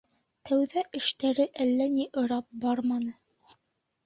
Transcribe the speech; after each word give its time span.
Тәүҙә 0.49 0.83
эштәре 0.99 1.45
әллә 1.67 1.87
ни 1.99 2.09
ырап 2.23 2.49
барманы. 2.65 3.15